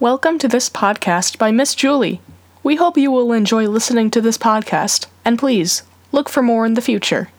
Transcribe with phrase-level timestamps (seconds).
[0.00, 2.20] Welcome to this podcast by Miss Julie.
[2.62, 5.82] We hope you will enjoy listening to this podcast, and please
[6.12, 7.30] look for more in the future.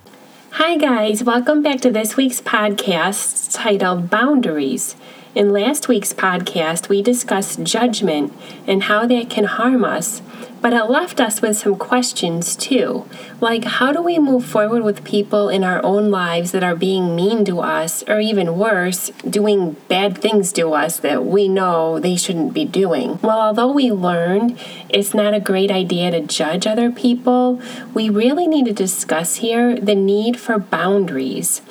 [0.51, 1.23] Hi, guys.
[1.23, 4.97] Welcome back to this week's podcast titled Boundaries.
[5.39, 8.33] In last week's podcast, we discussed judgment
[8.67, 10.21] and how that can harm us,
[10.59, 13.05] but it left us with some questions too.
[13.39, 17.15] Like, how do we move forward with people in our own lives that are being
[17.15, 22.17] mean to us, or even worse, doing bad things to us that we know they
[22.17, 23.17] shouldn't be doing?
[23.21, 24.59] Well, although we learned
[24.89, 27.61] it's not a great idea to judge other people,
[27.93, 31.61] we really need to discuss here the need for boundaries.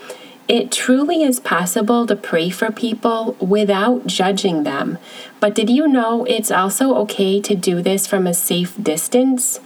[0.49, 4.97] It truly is possible to pray for people without judging them.
[5.41, 9.61] But did you know it's also okay to do this from a safe distance?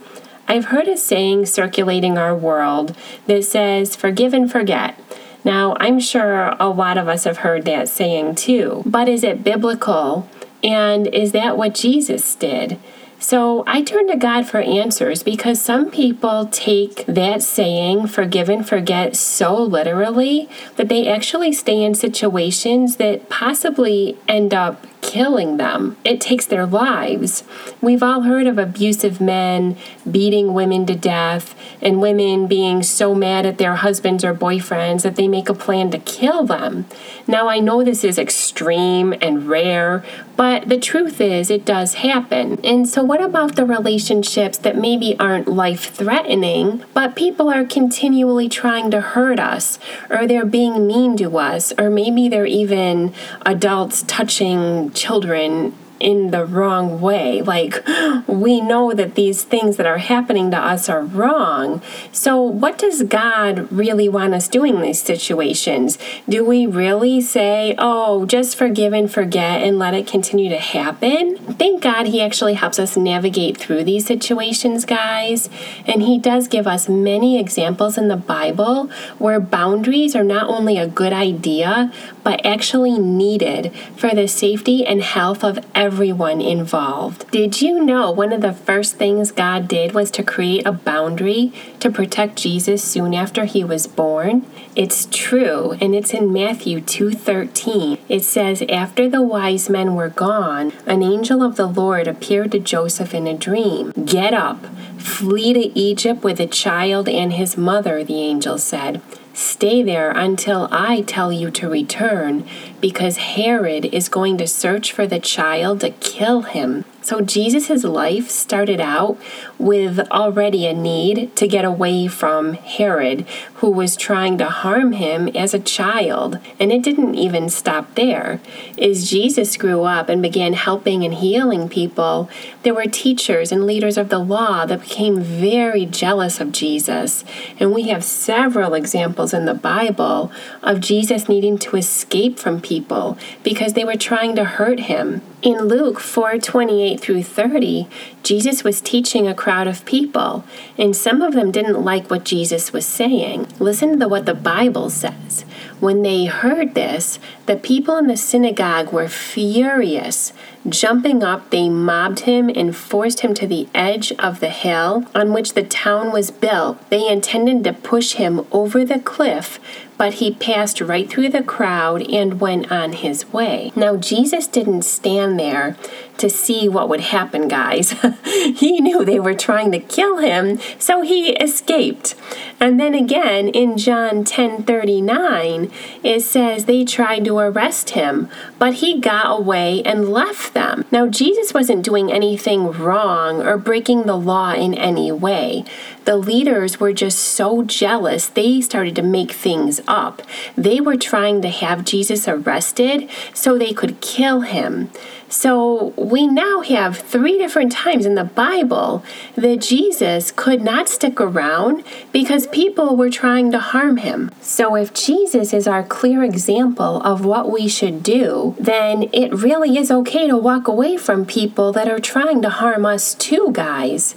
[0.45, 2.97] I've heard a saying circulating our world
[3.27, 4.99] that says, forgive and forget.
[5.45, 9.43] Now, I'm sure a lot of us have heard that saying too, but is it
[9.43, 10.27] biblical?
[10.61, 12.77] And is that what Jesus did?
[13.23, 18.67] So I turn to God for answers because some people take that saying, forgive and
[18.67, 25.97] forget, so literally that they actually stay in situations that possibly end up killing them.
[26.03, 27.43] It takes their lives.
[27.81, 29.77] We've all heard of abusive men
[30.09, 35.17] beating women to death and women being so mad at their husbands or boyfriends that
[35.17, 36.85] they make a plan to kill them.
[37.27, 40.03] Now, I know this is extreme and rare,
[40.35, 42.59] but the truth is it does happen.
[42.63, 48.49] And so, what about the relationships that maybe aren't life threatening, but people are continually
[48.49, 49.77] trying to hurt us,
[50.09, 53.13] or they're being mean to us, or maybe they're even
[53.45, 55.73] adults touching children
[56.03, 57.41] in the wrong way.
[57.41, 57.81] Like,
[58.27, 61.81] we know that these things that are happening to us are wrong.
[62.11, 65.97] So, what does God really want us doing in these situations?
[66.27, 71.37] Do we really say, oh, just forgive and forget and let it continue to happen?
[71.37, 75.49] Thank God He actually helps us navigate through these situations, guys.
[75.87, 78.89] And He does give us many examples in the Bible
[79.19, 85.01] where boundaries are not only a good idea, but actually needed for the safety and
[85.01, 87.29] health of everyone everyone involved.
[87.29, 91.53] Did you know one of the first things God did was to create a boundary
[91.81, 94.43] to protect Jesus soon after he was born?
[94.75, 97.99] It's true, and it's in Matthew 2:13.
[98.09, 102.59] It says, "After the wise men were gone, an angel of the Lord appeared to
[102.59, 103.93] Joseph in a dream.
[104.03, 104.65] Get up,
[104.97, 108.99] flee to Egypt with the child and his mother," the angel said.
[109.33, 112.45] Stay there until I tell you to return,
[112.79, 116.85] because Herod is going to search for the child to kill him.
[117.01, 119.17] So Jesus' life started out
[119.57, 123.25] with already a need to get away from Herod,
[123.63, 126.37] who was trying to harm him as a child.
[126.59, 128.41] And it didn't even stop there.
[128.77, 132.29] As Jesus grew up and began helping and healing people,
[132.63, 137.23] there were teachers and leaders of the law that became very jealous of Jesus.
[137.57, 140.29] And we have several examples in the Bible
[140.61, 145.21] of Jesus needing to escape from people because they were trying to hurt him.
[145.41, 147.87] In Luke 4:28 through 30,
[148.23, 150.45] Jesus was teaching a crowd of people,
[150.77, 153.47] and some of them didn't like what Jesus was saying.
[153.59, 155.45] Listen to what the Bible says.
[155.79, 160.33] When they heard this, the people in the synagogue were furious.
[160.67, 165.33] Jumping up, they mobbed him and forced him to the edge of the hill on
[165.33, 166.89] which the town was built.
[166.89, 169.59] They intended to push him over the cliff,
[169.97, 173.71] but he passed right through the crowd and went on his way.
[173.75, 175.75] Now, Jesus didn't stand there
[176.17, 177.91] to see what would happen, guys.
[178.55, 182.15] he knew they were trying to kill him, so he escaped.
[182.59, 185.71] And then again in John 10:39,
[186.03, 190.85] it says they tried to arrest him, but he got away and left them.
[190.91, 195.65] Now Jesus wasn't doing anything wrong or breaking the law in any way.
[196.05, 200.21] The leaders were just so jealous, they started to make things up.
[200.57, 204.89] They were trying to have Jesus arrested so they could kill him.
[205.33, 209.03] So we now have three different times in the Bible
[209.33, 214.29] that Jesus could not stick around because people were trying to harm him.
[214.41, 219.75] So if Jesus is our clear example of what we should do, then it really
[219.75, 224.13] is okay to walk away from people that are trying to harm us too, guys.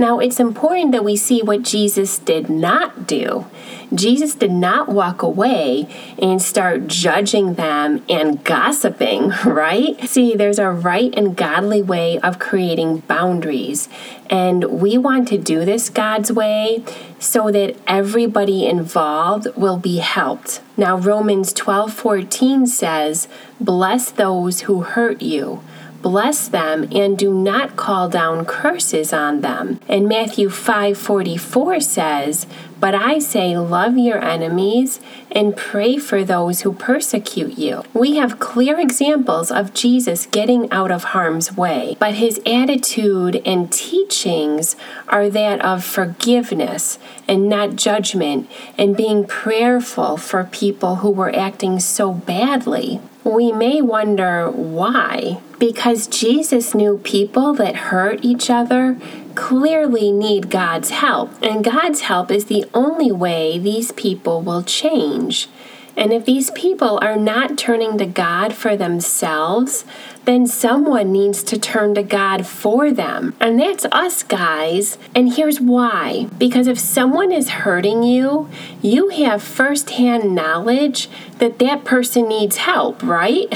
[0.00, 3.44] Now, it's important that we see what Jesus did not do.
[3.92, 5.88] Jesus did not walk away
[6.18, 10.00] and start judging them and gossiping, right?
[10.08, 13.90] See, there's a right and godly way of creating boundaries.
[14.30, 16.82] And we want to do this God's way
[17.18, 20.62] so that everybody involved will be helped.
[20.78, 23.28] Now, Romans 12 14 says,
[23.60, 25.62] Bless those who hurt you
[26.02, 29.80] bless them and do not call down curses on them.
[29.88, 32.46] And Matthew 5:44 says,
[32.80, 35.00] "But I say love your enemies
[35.30, 40.90] and pray for those who persecute you." We have clear examples of Jesus getting out
[40.90, 44.76] of harm's way, but his attitude and teachings
[45.08, 46.98] are that of forgiveness
[47.28, 48.48] and not judgment
[48.78, 53.00] and being prayerful for people who were acting so badly.
[53.22, 55.40] We may wonder why.
[55.58, 58.96] Because Jesus knew people that hurt each other
[59.40, 65.48] clearly need God's help, and God's help is the only way these people will change.
[65.96, 69.86] And if these people are not turning to God for themselves,
[70.24, 73.34] then someone needs to turn to God for them.
[73.40, 74.98] And that's us, guys.
[75.14, 78.48] And here's why because if someone is hurting you,
[78.82, 81.08] you have firsthand knowledge
[81.38, 83.46] that that person needs help, right?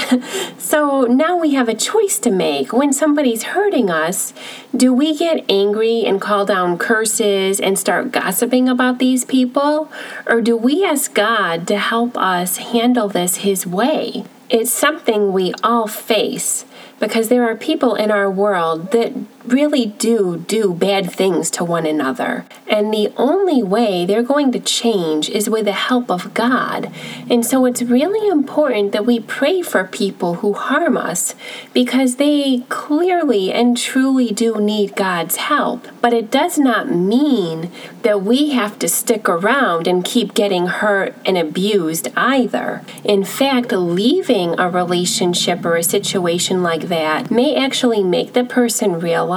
[0.58, 2.72] so now we have a choice to make.
[2.72, 4.32] When somebody's hurting us,
[4.74, 9.90] do we get angry and call down curses and start gossiping about these people?
[10.26, 14.24] Or do we ask God to help us handle this His way?
[14.50, 16.64] It's something we all face
[17.00, 19.12] because there are people in our world that
[19.46, 22.46] really do do bad things to one another.
[22.66, 26.90] And the only way they're going to change is with the help of God.
[27.28, 31.34] And so it's really important that we pray for people who harm us
[31.72, 35.86] because they clearly and truly do need God's help.
[36.00, 37.70] But it does not mean
[38.02, 42.82] that we have to stick around and keep getting hurt and abused either.
[43.02, 49.00] In fact, leaving a relationship or a situation like that may actually make the person
[49.00, 49.33] realize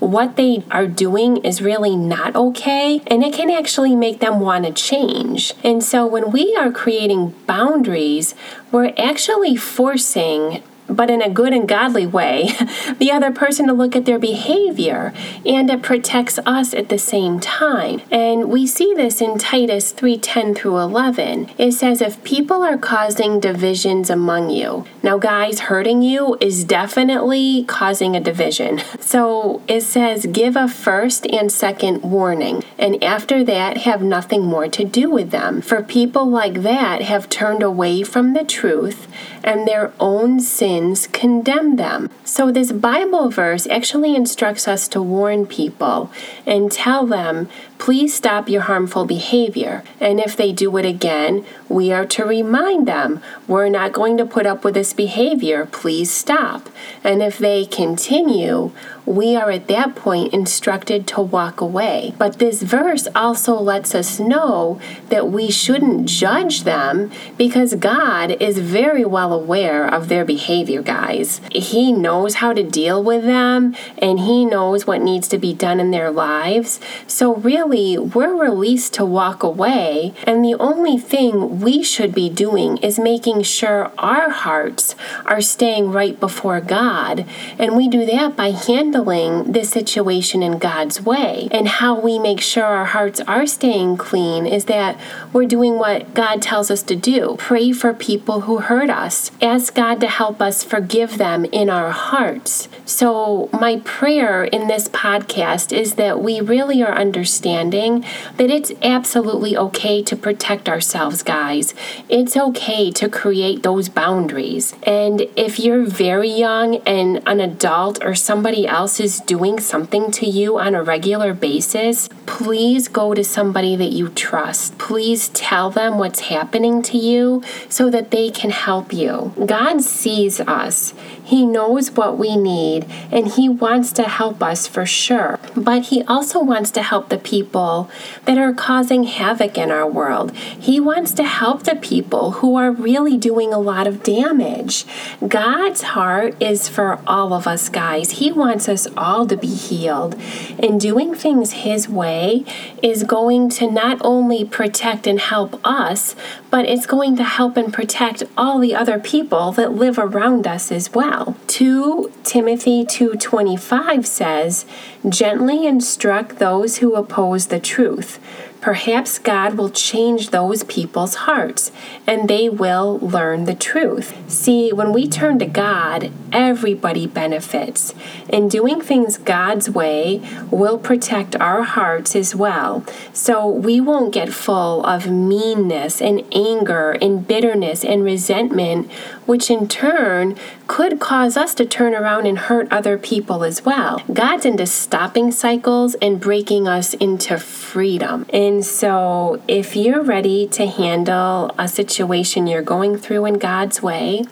[0.00, 4.64] what they are doing is really not okay and it can actually make them want
[4.64, 5.52] to change.
[5.62, 8.34] And so when we are creating boundaries,
[8.72, 12.50] we're actually forcing but in a good and godly way,
[12.98, 15.12] the other person to look at their behavior,
[15.44, 18.02] and it protects us at the same time.
[18.10, 21.48] And we see this in Titus 3:10 through 11.
[21.58, 24.84] It says if people are causing divisions among you.
[25.02, 28.80] Now guys, hurting you is definitely causing a division.
[29.14, 34.66] So it says give a first and second warning, and after that have nothing more
[34.68, 35.60] to do with them.
[35.60, 39.06] For people like that have turned away from the truth
[39.44, 40.40] and their own
[40.74, 42.10] sins condemn them.
[42.24, 46.10] So, this Bible verse actually instructs us to warn people
[46.46, 47.48] and tell them,
[47.78, 49.82] please stop your harmful behavior.
[50.00, 54.24] And if they do it again, we are to remind them, we're not going to
[54.26, 56.70] put up with this behavior, please stop.
[57.02, 58.72] And if they continue,
[59.04, 62.14] we are at that point instructed to walk away.
[62.16, 64.80] But this verse also lets us know
[65.10, 71.40] that we shouldn't judge them because God is very well aware of their behavior, guys.
[71.50, 75.80] He knows how to deal with them and He knows what needs to be done
[75.80, 76.80] in their lives.
[77.06, 82.78] So, really, we're released to walk away, and the only thing we should be doing
[82.78, 84.94] is making sure our hearts
[85.24, 87.26] are staying right before God.
[87.58, 91.48] And we do that by handling this situation in God's way.
[91.50, 94.98] And how we make sure our hearts are staying clean is that
[95.32, 99.74] we're doing what God tells us to do pray for people who hurt us, ask
[99.74, 102.68] God to help us forgive them in our hearts.
[102.84, 108.04] So, my prayer in this podcast is that we really are understanding
[108.36, 111.74] that it's absolutely okay to protect ourselves, guys.
[112.08, 114.74] It's okay to create those boundaries.
[114.82, 120.26] And if you're very young and an adult or somebody else is doing something to
[120.26, 124.76] you on a regular basis, please go to somebody that you trust.
[124.78, 129.32] Please tell them what's happening to you so that they can help you.
[129.46, 130.94] God sees us.
[131.24, 135.38] He knows what we need and He wants to help us for sure.
[135.56, 137.90] But He also wants to help the people
[138.26, 140.36] that are causing havoc in our world.
[140.36, 144.84] He wants to help the people who are really doing a lot of damage.
[145.26, 148.12] God's heart is for all of us, guys.
[148.12, 150.14] He wants us all to be healed.
[150.58, 152.44] And doing things His way
[152.82, 156.14] is going to not only protect and help us,
[156.50, 160.70] but it's going to help and protect all the other people that live around us
[160.70, 161.13] as well.
[161.46, 164.64] 2 Timothy 2:25 says,
[165.08, 168.18] "Gently instruct those who oppose the truth."
[168.64, 171.70] Perhaps God will change those people's hearts
[172.06, 174.14] and they will learn the truth.
[174.26, 177.94] See, when we turn to God, everybody benefits.
[178.30, 182.82] And doing things God's way will protect our hearts as well.
[183.12, 188.90] So we won't get full of meanness and anger and bitterness and resentment
[189.26, 194.02] which in turn could cause us to turn around and hurt other people as well.
[194.12, 198.26] God's into stopping cycles and breaking us into freedom.
[198.32, 204.24] And so, if you're ready to handle a situation you're going through in God's way,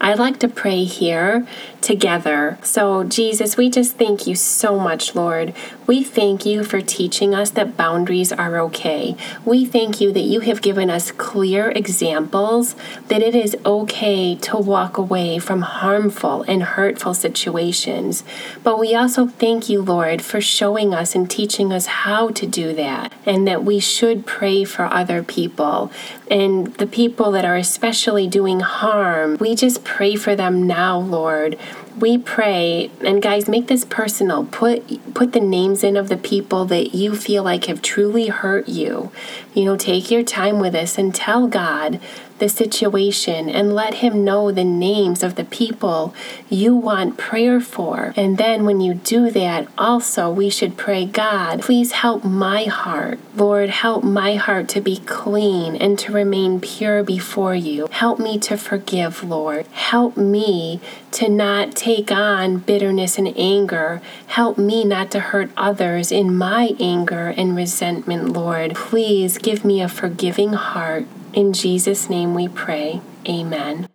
[0.00, 1.46] I'd like to pray here
[1.80, 2.58] together.
[2.62, 5.54] So, Jesus, we just thank you so much, Lord.
[5.86, 9.16] We thank you for teaching us that boundaries are okay.
[9.44, 12.76] We thank you that you have given us clear examples
[13.08, 18.24] that it is okay to walk away from harmful and hurtful situations.
[18.62, 22.72] But we also thank you, Lord, for showing us and teaching us how to do
[22.74, 25.90] that, and that we should pray for other people
[26.30, 29.36] and the people that are especially doing harm.
[29.40, 31.58] We just pray for them now, Lord
[31.98, 36.64] we pray and guys make this personal put put the names in of the people
[36.64, 39.10] that you feel like have truly hurt you
[39.54, 42.00] you know take your time with this and tell god
[42.40, 46.12] the situation and let Him know the names of the people
[46.48, 48.12] you want prayer for.
[48.16, 53.20] And then when you do that, also we should pray, God, please help my heart.
[53.36, 57.86] Lord, help my heart to be clean and to remain pure before you.
[57.92, 59.66] Help me to forgive, Lord.
[59.68, 60.80] Help me
[61.12, 64.00] to not take on bitterness and anger.
[64.26, 68.74] Help me not to hurt others in my anger and resentment, Lord.
[68.74, 73.00] Please give me a forgiving heart in Jesus' name we pray.
[73.28, 73.88] Amen.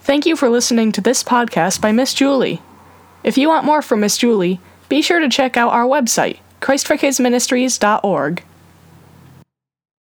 [0.00, 2.62] Thank you for listening to this podcast by Miss Julie.
[3.24, 8.44] If you want more from Miss Julie, be sure to check out our website, ChristForKidsMinistries.org.